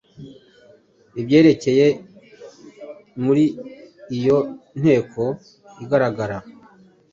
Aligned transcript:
Ibyerekeye 1.19 1.87
ii, 1.93 1.97
muri 3.23 3.45
iyo 4.17 4.37
nteko 4.79 5.23
igaragara 5.83 6.37